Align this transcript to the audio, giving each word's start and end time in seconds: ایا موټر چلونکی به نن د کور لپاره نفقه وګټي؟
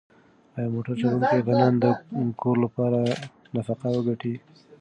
ایا 0.55 0.69
موټر 0.73 0.93
چلونکی 1.01 1.39
به 1.47 1.53
نن 1.59 1.73
د 1.83 1.85
کور 2.41 2.55
لپاره 2.65 2.99
نفقه 3.55 3.87
وګټي؟ 3.93 4.35